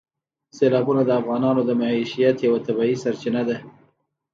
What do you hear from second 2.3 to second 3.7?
یوه طبیعي سرچینه ده.